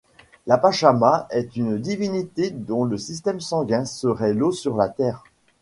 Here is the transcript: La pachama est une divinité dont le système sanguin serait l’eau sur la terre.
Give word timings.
La 0.47 0.57
pachama 0.57 1.27
est 1.29 1.55
une 1.55 1.77
divinité 1.77 2.49
dont 2.49 2.85
le 2.85 2.97
système 2.97 3.39
sanguin 3.39 3.85
serait 3.85 4.33
l’eau 4.33 4.51
sur 4.51 4.75
la 4.75 4.89
terre. 4.89 5.23